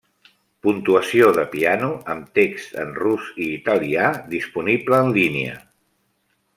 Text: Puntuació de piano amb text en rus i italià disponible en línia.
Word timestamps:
Puntuació 0.67 1.27
de 1.35 1.43
piano 1.51 1.89
amb 2.15 2.33
text 2.39 2.73
en 2.85 2.97
rus 3.03 3.29
i 3.45 3.53
italià 3.61 4.11
disponible 4.35 5.05
en 5.07 5.17
línia. 5.21 5.65